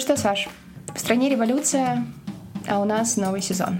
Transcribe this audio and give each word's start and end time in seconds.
Ну 0.00 0.02
что, 0.02 0.16
Саш, 0.16 0.48
в 0.94 0.98
стране 0.98 1.28
революция, 1.28 2.06
а 2.66 2.80
у 2.80 2.86
нас 2.86 3.18
новый 3.18 3.42
сезон. 3.42 3.78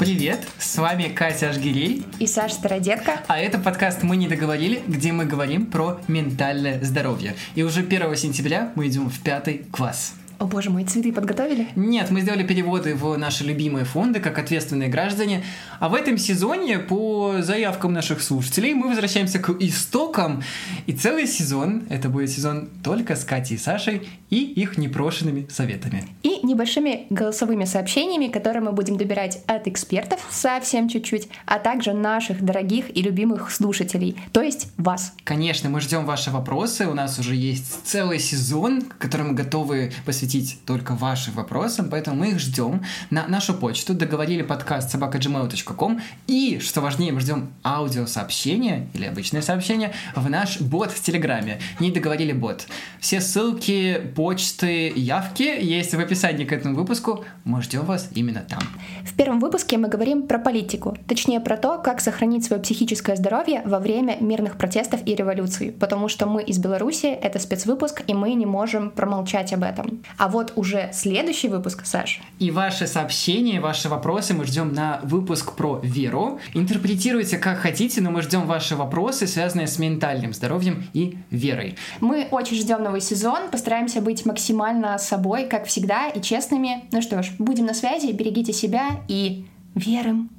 Привет, 0.00 0.40
с 0.58 0.76
вами 0.78 1.04
Катя 1.14 1.50
Ажгирей 1.50 2.04
И 2.18 2.26
Саша 2.26 2.56
Стародетка. 2.56 3.20
А 3.28 3.38
это 3.38 3.60
подкаст 3.60 4.02
«Мы 4.02 4.16
не 4.16 4.26
договорили», 4.26 4.82
где 4.88 5.12
мы 5.12 5.24
говорим 5.24 5.66
про 5.66 6.00
ментальное 6.08 6.82
здоровье. 6.82 7.36
И 7.54 7.62
уже 7.62 7.82
1 7.82 8.16
сентября 8.16 8.72
мы 8.74 8.88
идем 8.88 9.08
в 9.08 9.22
пятый 9.22 9.58
класс. 9.70 10.14
О 10.42 10.46
боже 10.46 10.70
мой, 10.70 10.82
цветы 10.82 11.12
подготовили? 11.12 11.68
Нет, 11.76 12.10
мы 12.10 12.20
сделали 12.20 12.42
переводы 12.42 12.96
в 12.96 13.16
наши 13.16 13.44
любимые 13.44 13.84
фонды, 13.84 14.18
как 14.18 14.40
ответственные 14.40 14.88
граждане. 14.88 15.44
А 15.78 15.88
в 15.88 15.94
этом 15.94 16.18
сезоне, 16.18 16.80
по 16.80 17.36
заявкам 17.42 17.92
наших 17.92 18.20
слушателей, 18.20 18.74
мы 18.74 18.88
возвращаемся 18.88 19.38
к 19.38 19.50
истокам. 19.60 20.42
И 20.86 20.94
целый 20.94 21.28
сезон, 21.28 21.84
это 21.90 22.08
будет 22.08 22.30
сезон 22.30 22.70
только 22.82 23.14
с 23.14 23.24
Катей 23.24 23.54
и 23.54 23.58
Сашей 23.60 24.08
и 24.30 24.42
их 24.42 24.78
непрошенными 24.78 25.46
советами. 25.48 26.06
И 26.24 26.44
небольшими 26.44 27.06
голосовыми 27.10 27.64
сообщениями, 27.64 28.26
которые 28.26 28.62
мы 28.62 28.72
будем 28.72 28.96
добирать 28.96 29.44
от 29.46 29.68
экспертов 29.68 30.26
совсем 30.30 30.88
чуть-чуть, 30.88 31.28
а 31.46 31.60
также 31.60 31.92
наших 31.92 32.42
дорогих 32.42 32.96
и 32.96 33.00
любимых 33.00 33.52
слушателей, 33.52 34.16
то 34.32 34.42
есть 34.42 34.72
вас. 34.76 35.14
Конечно, 35.22 35.68
мы 35.70 35.80
ждем 35.80 36.04
ваши 36.04 36.32
вопросы. 36.32 36.88
У 36.88 36.94
нас 36.94 37.20
уже 37.20 37.36
есть 37.36 37.84
целый 37.84 38.18
сезон, 38.18 38.82
который 38.98 39.26
мы 39.26 39.34
готовы 39.34 39.92
посвятить 40.04 40.31
посвятить 40.32 40.58
только 40.66 40.94
вашим 40.94 41.34
вопросам, 41.34 41.88
поэтому 41.90 42.16
мы 42.16 42.30
их 42.30 42.38
ждем 42.38 42.82
на 43.10 43.26
нашу 43.26 43.54
почту, 43.54 43.94
договорили 43.94 44.42
подкаст 44.42 44.90
собака.gmail.com 44.90 46.00
и, 46.26 46.58
что 46.58 46.80
важнее, 46.80 47.12
мы 47.12 47.20
ждем 47.20 47.50
аудиосообщения 47.64 48.86
или 48.94 49.04
обычное 49.04 49.42
сообщение 49.42 49.92
в 50.16 50.30
наш 50.30 50.60
бот 50.60 50.90
в 50.90 51.02
Телеграме. 51.02 51.60
Не 51.80 51.90
договорили 51.90 52.32
бот. 52.32 52.66
Все 53.00 53.20
ссылки, 53.20 54.00
почты, 54.16 54.92
явки 54.94 55.42
есть 55.42 55.94
в 55.94 56.00
описании 56.00 56.44
к 56.44 56.52
этому 56.52 56.76
выпуску. 56.76 57.24
Мы 57.44 57.62
ждем 57.62 57.84
вас 57.84 58.08
именно 58.14 58.40
там. 58.48 58.62
В 59.04 59.14
первом 59.14 59.40
выпуске 59.40 59.76
мы 59.76 59.88
говорим 59.88 60.22
про 60.22 60.38
политику, 60.38 60.96
точнее 61.06 61.40
про 61.40 61.56
то, 61.56 61.78
как 61.78 62.00
сохранить 62.00 62.44
свое 62.44 62.62
психическое 62.62 63.16
здоровье 63.16 63.62
во 63.64 63.78
время 63.78 64.16
мирных 64.20 64.56
протестов 64.56 65.00
и 65.04 65.14
революции, 65.14 65.70
потому 65.70 66.08
что 66.08 66.26
мы 66.26 66.42
из 66.42 66.58
Беларуси, 66.58 67.06
это 67.06 67.38
спецвыпуск, 67.38 68.02
и 68.06 68.14
мы 68.14 68.32
не 68.34 68.46
можем 68.46 68.90
промолчать 68.90 69.52
об 69.52 69.64
этом. 69.64 70.02
А 70.22 70.28
вот 70.28 70.52
уже 70.54 70.90
следующий 70.92 71.48
выпуск, 71.48 71.84
Саш. 71.84 72.20
И 72.38 72.52
ваши 72.52 72.86
сообщения, 72.86 73.60
ваши 73.60 73.88
вопросы 73.88 74.34
мы 74.34 74.44
ждем 74.44 74.72
на 74.72 75.00
выпуск 75.02 75.56
про 75.56 75.80
веру. 75.82 76.38
Интерпретируйте 76.54 77.38
как 77.38 77.58
хотите, 77.58 78.00
но 78.00 78.12
мы 78.12 78.22
ждем 78.22 78.46
ваши 78.46 78.76
вопросы, 78.76 79.26
связанные 79.26 79.66
с 79.66 79.80
ментальным 79.80 80.32
здоровьем 80.32 80.86
и 80.92 81.18
верой. 81.30 81.76
Мы 81.98 82.28
очень 82.30 82.56
ждем 82.56 82.84
новый 82.84 83.00
сезон, 83.00 83.50
постараемся 83.50 84.00
быть 84.00 84.24
максимально 84.24 84.96
собой, 84.98 85.46
как 85.46 85.66
всегда, 85.66 86.06
и 86.06 86.22
честными. 86.22 86.84
Ну 86.92 87.02
что 87.02 87.20
ж, 87.24 87.32
будем 87.40 87.66
на 87.66 87.74
связи, 87.74 88.12
берегите 88.12 88.52
себя 88.52 89.00
и 89.08 89.44
верим, 89.74 90.30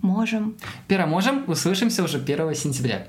можем. 0.00 0.56
Пера 0.88 1.04
можем, 1.04 1.44
услышимся 1.46 2.02
уже 2.02 2.16
1 2.16 2.54
сентября. 2.54 3.06